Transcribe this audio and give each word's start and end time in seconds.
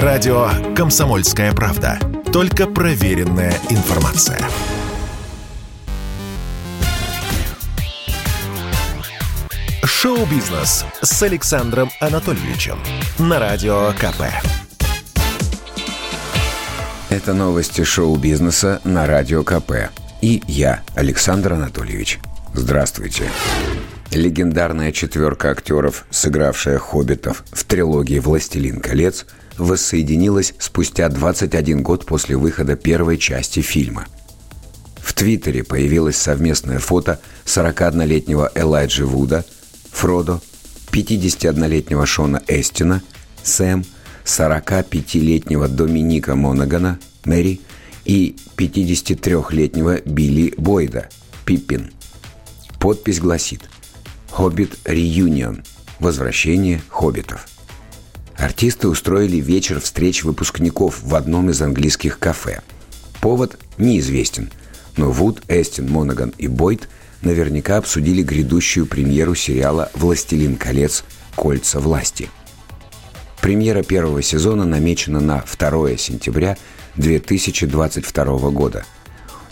Радио 0.00 0.48
«Комсомольская 0.74 1.52
правда». 1.52 1.98
Только 2.32 2.66
проверенная 2.66 3.52
информация. 3.68 4.38
Шоу-бизнес 9.84 10.86
с 11.02 11.22
Александром 11.22 11.90
Анатольевичем 12.00 12.78
на 13.18 13.38
Радио 13.38 13.92
КП. 13.98 14.22
Это 17.10 17.34
новости 17.34 17.84
шоу-бизнеса 17.84 18.80
на 18.84 19.06
Радио 19.06 19.44
КП. 19.44 19.90
И 20.22 20.42
я, 20.46 20.80
Александр 20.94 21.52
Анатольевич. 21.52 22.18
Здравствуйте. 22.54 23.24
Легендарная 24.10 24.90
четверка 24.90 25.50
актеров, 25.50 26.06
сыгравшая 26.08 26.78
«Хоббитов» 26.78 27.44
в 27.52 27.64
трилогии 27.64 28.20
«Властелин 28.20 28.80
колец», 28.80 29.26
воссоединилась 29.58 30.54
спустя 30.58 31.08
21 31.08 31.82
год 31.82 32.06
после 32.06 32.36
выхода 32.36 32.76
первой 32.76 33.18
части 33.18 33.60
фильма. 33.60 34.06
В 34.96 35.14
Твиттере 35.14 35.64
появилось 35.64 36.16
совместное 36.16 36.78
фото 36.78 37.20
41-летнего 37.44 38.50
Элайджи 38.54 39.04
Вуда, 39.04 39.44
Фродо, 39.90 40.40
51-летнего 40.90 42.06
Шона 42.06 42.42
Эстина, 42.46 43.02
Сэм, 43.42 43.84
45-летнего 44.24 45.68
Доминика 45.68 46.34
Монагана, 46.34 46.98
Мэри 47.24 47.60
и 48.04 48.36
53-летнего 48.56 50.00
Билли 50.04 50.54
Бойда, 50.56 51.08
Пиппин. 51.44 51.92
Подпись 52.78 53.20
гласит 53.20 53.62
«Хоббит 54.30 54.78
Реюнион. 54.84 55.62
Возвращение 55.98 56.82
хоббитов». 56.88 57.51
Артисты 58.42 58.88
устроили 58.88 59.36
вечер 59.36 59.78
встреч 59.78 60.24
выпускников 60.24 61.00
в 61.04 61.14
одном 61.14 61.50
из 61.50 61.62
английских 61.62 62.18
кафе. 62.18 62.62
Повод 63.20 63.56
неизвестен, 63.78 64.50
но 64.96 65.12
Вуд, 65.12 65.40
Эстин, 65.46 65.88
Монаган 65.88 66.34
и 66.38 66.48
Бойд 66.48 66.88
наверняка 67.20 67.76
обсудили 67.76 68.20
грядущую 68.20 68.86
премьеру 68.86 69.36
сериала 69.36 69.92
«Властелин 69.94 70.56
колец. 70.56 71.04
Кольца 71.36 71.78
власти». 71.78 72.30
Премьера 73.40 73.84
первого 73.84 74.22
сезона 74.22 74.64
намечена 74.64 75.20
на 75.20 75.44
2 75.56 75.96
сентября 75.96 76.56
2022 76.96 78.50
года. 78.50 78.84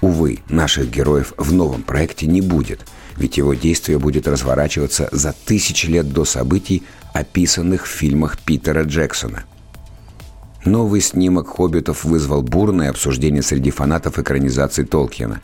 Увы, 0.00 0.40
наших 0.48 0.90
героев 0.90 1.34
в 1.36 1.52
новом 1.52 1.84
проекте 1.84 2.26
не 2.26 2.40
будет, 2.40 2.80
ведь 3.16 3.36
его 3.36 3.54
действие 3.54 3.98
будет 3.98 4.26
разворачиваться 4.28 5.08
за 5.12 5.32
тысячи 5.32 5.86
лет 5.86 6.12
до 6.12 6.24
событий, 6.24 6.82
описанных 7.12 7.86
в 7.86 7.90
фильмах 7.90 8.38
Питера 8.38 8.84
Джексона. 8.84 9.44
Новый 10.64 11.00
снимок 11.00 11.48
«Хоббитов» 11.48 12.04
вызвал 12.04 12.42
бурное 12.42 12.90
обсуждение 12.90 13.42
среди 13.42 13.70
фанатов 13.70 14.18
экранизации 14.18 14.84
Толкиена. 14.84 15.40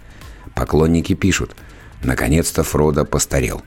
Поклонники 0.54 1.14
пишут 1.14 1.56
«Наконец-то 2.02 2.62
Фродо 2.62 3.04
постарел». 3.04 3.62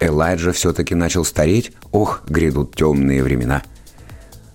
Элайджа 0.00 0.52
все-таки 0.52 0.94
начал 0.94 1.24
стареть? 1.24 1.72
Ох, 1.90 2.22
грядут 2.26 2.74
темные 2.74 3.22
времена. 3.22 3.62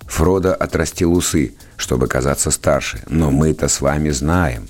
Фродо 0.06 0.54
отрастил 0.54 1.12
усы, 1.12 1.54
чтобы 1.76 2.08
казаться 2.08 2.50
старше, 2.50 3.02
но 3.08 3.30
мы-то 3.30 3.68
с 3.68 3.80
вами 3.80 4.10
знаем. 4.10 4.68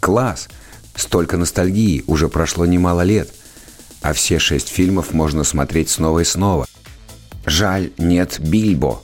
Класс! 0.00 0.48
Столько 0.94 1.36
ностальгии, 1.36 2.04
уже 2.06 2.28
прошло 2.28 2.66
немало 2.66 3.02
лет. 3.02 3.30
А 4.00 4.12
все 4.12 4.38
шесть 4.38 4.68
фильмов 4.68 5.12
можно 5.12 5.44
смотреть 5.44 5.90
снова 5.90 6.20
и 6.20 6.24
снова. 6.24 6.66
Жаль, 7.46 7.92
нет 7.98 8.38
Бильбо. 8.40 9.02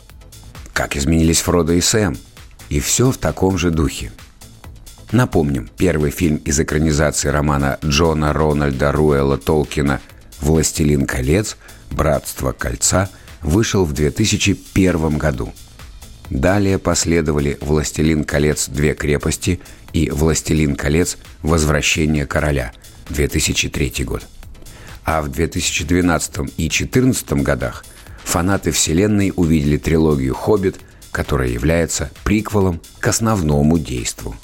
Как 0.73 0.97
изменились 0.97 1.41
Фродо 1.41 1.73
и 1.73 1.81
Сэм. 1.81 2.17
И 2.69 2.81
все 2.81 3.11
в 3.11 3.17
таком 3.17 3.59
же 3.59 3.71
духе. 3.71 4.13
Напомним, 5.11 5.71
первый 5.77 6.11
фильм 6.11 6.37
из 6.37 6.61
экранизации 6.61 7.29
романа 7.29 7.79
Джона 7.83 8.33
Рональда 8.33 8.93
Руэлла 8.93 9.39
Толкина 9.39 10.01
«Властелин 10.41 11.07
колец. 11.07 11.57
Братство 11.91 12.53
кольца» 12.53 13.09
вышел 13.41 13.85
в 13.85 13.95
2001 13.95 15.17
году. 15.17 15.55
Далее 16.29 16.79
последовали 16.79 17.57
«Властелин 17.63 18.25
колец. 18.25 18.69
Две 18.69 18.95
крепости» 18.95 19.61
и 19.93 20.11
«Властелин 20.11 20.77
колец. 20.77 21.19
Возвращение 21.43 22.27
короля» 22.27 22.73
2003 23.11 24.05
год. 24.05 24.27
А 25.05 25.23
в 25.23 25.29
2012 25.29 26.39
и 26.57 26.69
2014 26.69 27.33
годах– 27.43 27.85
фанаты 28.29 28.73
Вселенной 28.73 29.33
увидели 29.35 29.79
трилогию 29.79 30.35
«Хоббит», 30.35 30.77
которая 31.11 31.49
является 31.49 32.11
приквелом 32.25 32.81
к 33.01 33.07
основному 33.07 33.79
действу. 33.79 34.37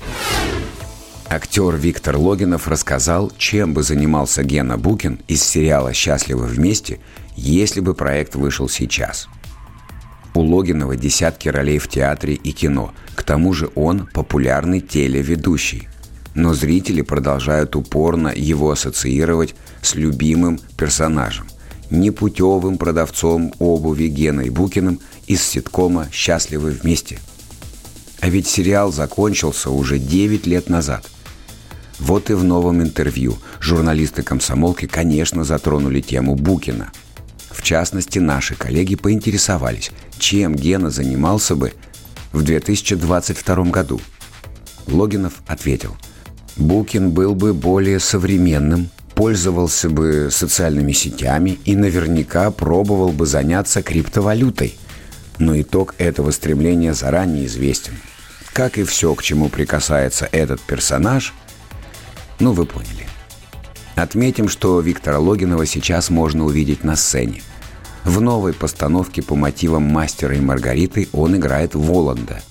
Актер 1.28 1.76
Виктор 1.76 2.16
Логинов 2.16 2.66
рассказал, 2.66 3.30
чем 3.36 3.74
бы 3.74 3.82
занимался 3.82 4.42
Гена 4.42 4.78
Букин 4.78 5.20
из 5.28 5.42
сериала 5.42 5.92
«Счастливы 5.92 6.46
вместе», 6.46 6.98
если 7.36 7.80
бы 7.80 7.94
проект 7.94 8.36
вышел 8.36 8.68
сейчас. 8.70 9.28
У 10.32 10.40
Логинова 10.40 10.96
десятки 10.96 11.48
ролей 11.48 11.78
в 11.78 11.88
театре 11.88 12.34
и 12.34 12.52
кино. 12.52 12.94
Тому 13.26 13.52
же 13.52 13.70
он 13.74 14.08
популярный 14.12 14.80
телеведущий. 14.80 15.88
Но 16.34 16.52
зрители 16.52 17.00
продолжают 17.00 17.76
упорно 17.76 18.32
его 18.34 18.70
ассоциировать 18.70 19.54
с 19.82 19.94
любимым 19.94 20.58
персонажем 20.76 21.46
непутевым 21.90 22.78
продавцом 22.78 23.52
обуви 23.58 24.08
Геной 24.08 24.50
Букиным 24.50 25.00
из 25.26 25.42
ситкома 25.42 26.08
«Счастливы 26.12 26.70
вместе». 26.70 27.18
А 28.20 28.28
ведь 28.28 28.46
сериал 28.46 28.92
закончился 28.92 29.70
уже 29.70 29.98
9 29.98 30.46
лет 30.46 30.68
назад. 30.68 31.06
Вот 31.98 32.30
и 32.30 32.34
в 32.34 32.42
новом 32.42 32.82
интервью 32.82 33.36
журналисты 33.60 34.22
комсомолки, 34.22 34.86
конечно, 34.86 35.44
затронули 35.44 36.00
тему 36.00 36.34
Букина. 36.34 36.90
В 37.50 37.62
частности, 37.62 38.18
наши 38.18 38.54
коллеги 38.54 38.96
поинтересовались, 38.96 39.92
чем 40.18 40.54
Гена 40.54 40.90
занимался 40.90 41.54
бы 41.54 41.72
в 42.34 42.42
2022 42.42 43.64
году. 43.70 44.00
Логинов 44.86 45.34
ответил, 45.46 45.96
Букин 46.56 47.10
был 47.10 47.34
бы 47.34 47.54
более 47.54 48.00
современным, 48.00 48.90
пользовался 49.14 49.88
бы 49.88 50.28
социальными 50.30 50.92
сетями 50.92 51.58
и 51.64 51.76
наверняка 51.76 52.50
пробовал 52.50 53.10
бы 53.10 53.24
заняться 53.24 53.82
криптовалютой. 53.82 54.76
Но 55.38 55.58
итог 55.60 55.94
этого 55.98 56.32
стремления 56.32 56.92
заранее 56.92 57.46
известен. 57.46 57.94
Как 58.52 58.78
и 58.78 58.84
все, 58.84 59.14
к 59.14 59.22
чему 59.22 59.48
прикасается 59.48 60.28
этот 60.30 60.60
персонаж, 60.60 61.34
ну 62.40 62.52
вы 62.52 62.66
поняли. 62.66 63.06
Отметим, 63.94 64.48
что 64.48 64.80
Виктора 64.80 65.18
Логинова 65.18 65.66
сейчас 65.66 66.10
можно 66.10 66.44
увидеть 66.44 66.82
на 66.82 66.96
сцене. 66.96 67.42
В 68.04 68.20
новой 68.20 68.52
постановке 68.52 69.22
по 69.22 69.34
мотивам 69.34 69.84
«Мастера 69.84 70.36
и 70.36 70.40
Маргариты» 70.40 71.08
он 71.12 71.36
играет 71.36 71.74
Воланда. 71.74 72.42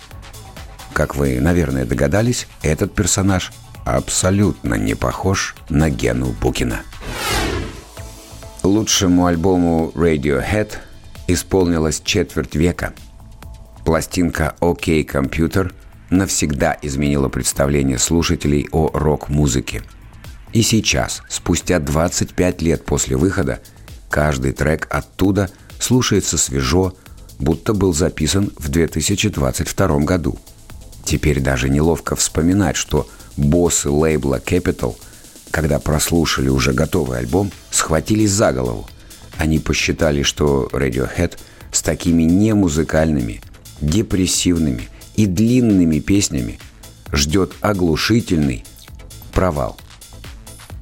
Как 0.93 1.15
вы, 1.15 1.39
наверное, 1.39 1.85
догадались, 1.85 2.47
этот 2.63 2.93
персонаж 2.93 3.51
абсолютно 3.85 4.75
не 4.75 4.95
похож 4.95 5.55
на 5.69 5.89
Гену 5.89 6.33
Букина. 6.41 6.81
Лучшему 8.63 9.27
альбому 9.27 9.91
Radiohead 9.93 10.77
исполнилось 11.27 12.01
четверть 12.03 12.55
века. 12.55 12.93
Пластинка 13.85 14.55
«OK 14.59 15.05
Computer» 15.05 15.71
навсегда 16.09 16.77
изменила 16.81 17.29
представление 17.29 17.99
слушателей 17.99 18.67
о 18.71 18.89
рок-музыке. 18.93 19.83
И 20.53 20.61
сейчас, 20.61 21.21
спустя 21.27 21.79
25 21.79 22.61
лет 22.61 22.85
после 22.85 23.17
выхода, 23.17 23.59
каждый 24.13 24.51
трек 24.51 24.85
оттуда 24.91 25.49
слушается 25.79 26.37
свежо, 26.37 26.93
будто 27.39 27.73
был 27.73 27.95
записан 27.95 28.51
в 28.59 28.69
2022 28.69 29.99
году. 30.01 30.37
Теперь 31.03 31.39
даже 31.39 31.67
неловко 31.67 32.15
вспоминать, 32.15 32.75
что 32.75 33.09
боссы 33.37 33.89
лейбла 33.89 34.39
Capital, 34.39 34.95
когда 35.49 35.79
прослушали 35.79 36.47
уже 36.47 36.73
готовый 36.73 37.17
альбом, 37.17 37.51
схватились 37.71 38.29
за 38.29 38.53
голову. 38.53 38.87
Они 39.39 39.57
посчитали, 39.57 40.21
что 40.21 40.69
Radiohead 40.71 41.39
с 41.71 41.81
такими 41.81 42.21
немузыкальными, 42.21 43.41
депрессивными 43.81 44.89
и 45.15 45.25
длинными 45.25 45.97
песнями 45.97 46.59
ждет 47.11 47.53
оглушительный 47.61 48.63
провал. 49.31 49.75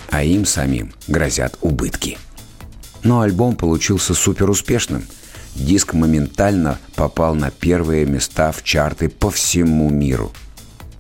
А 0.10 0.22
им 0.22 0.46
самим 0.46 0.92
грозят 1.08 1.58
убытки. 1.62 2.18
Но 3.04 3.22
альбом 3.22 3.56
получился 3.56 4.14
супер 4.14 4.50
успешным. 4.50 5.04
Диск 5.56 5.94
моментально 5.94 6.78
попал 6.96 7.36
на 7.36 7.52
первые 7.52 8.06
места 8.06 8.52
в 8.52 8.64
чарты 8.64 9.10
по 9.10 9.30
всему 9.30 9.90
миру– 9.90 10.32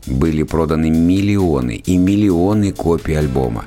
были 0.06 0.44
проданы 0.44 0.90
миллионы 0.90 1.76
и 1.76 1.98
миллионы 1.98 2.72
копий 2.72 3.14
альбома. 3.14 3.66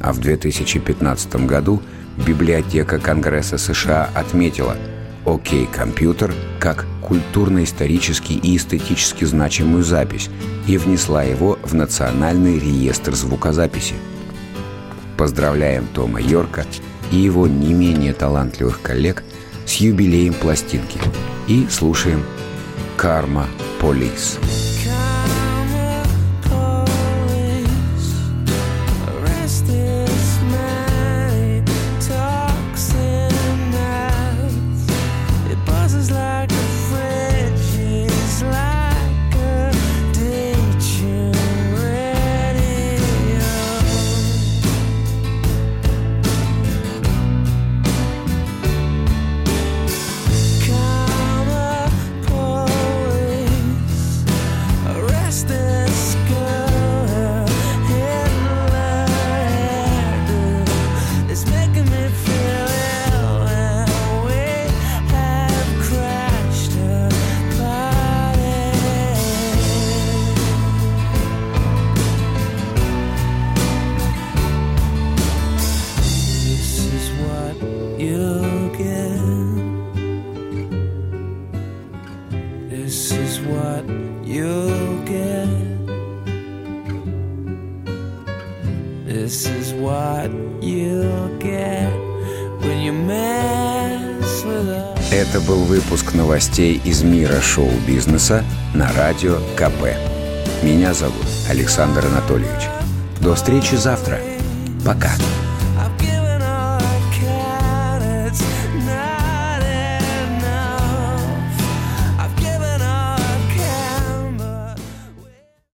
А 0.00 0.12
в 0.12 0.20
2015 0.20 1.46
году 1.46 1.82
библиотека 2.26 2.98
Конгресса 2.98 3.58
США 3.58 4.10
отметила 4.14 4.76
«Окей, 5.24 5.66
компьютер» 5.66 6.34
как 6.58 6.86
культурно-исторически 7.00 8.32
и 8.32 8.56
эстетически 8.56 9.24
значимую 9.24 9.84
запись 9.84 10.28
и 10.66 10.76
внесла 10.76 11.22
его 11.22 11.58
в 11.62 11.74
Национальный 11.74 12.58
реестр 12.58 13.14
звукозаписи. 13.14 13.94
Поздравляем 15.16 15.86
Тома 15.94 16.20
Йорка 16.20 16.64
и 17.12 17.16
его 17.16 17.46
не 17.46 17.72
менее 17.72 18.14
талантливых 18.14 18.82
коллег 18.82 19.22
с 19.66 19.76
юбилеем 19.76 20.34
пластинки 20.34 20.98
и 21.46 21.66
слушаем 21.70 22.24
«Карма 22.96 23.46
Полис». 23.80 24.38
This 24.42 24.71
Это 95.12 95.40
был 95.40 95.64
выпуск 95.64 96.14
новостей 96.14 96.80
из 96.84 97.02
мира 97.02 97.40
шоу-бизнеса 97.40 98.44
на 98.74 98.92
радио 98.94 99.38
КП. 99.56 99.94
Меня 100.62 100.92
зовут 100.92 101.26
Александр 101.48 102.06
Анатольевич. 102.06 102.68
До 103.20 103.34
встречи 103.34 103.76
завтра. 103.76 104.18
Пока. 104.84 105.10